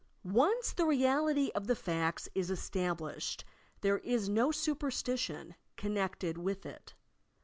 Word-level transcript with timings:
Once 0.23 0.73
the 0.73 0.83
reality 0.87 1.51
of 1.53 1.67
the 1.67 1.75
facts 1.75 2.27
is 2.33 2.49
established, 2.49 3.45
there 3.81 3.99
is 3.99 4.27
no 4.29 4.51
"superstition" 4.51 5.53
connected 5.77 6.39
with 6.39 6.65
it. 6.65 6.95